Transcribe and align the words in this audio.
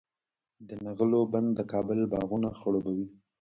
د 0.67 0.69
نغلو 0.85 1.21
بند 1.31 1.49
د 1.57 1.59
کابل 1.71 1.99
باغونه 2.11 2.49
خړوبوي. 2.59 3.07